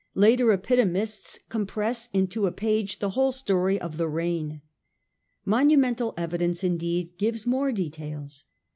[0.15, 4.63] Later epitomists compress into a page ments mure the whole story of the reign.
[5.45, 8.45] Monumental LicienV ^ evidence indeed gives more details.